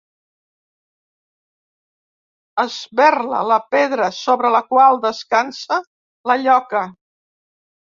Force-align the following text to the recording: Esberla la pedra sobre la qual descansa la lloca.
Esberla 2.65 3.45
la 3.53 3.61
pedra 3.77 4.11
sobre 4.25 4.55
la 4.59 4.67
qual 4.75 5.01
descansa 5.09 5.83
la 6.33 6.43
lloca. 6.47 6.89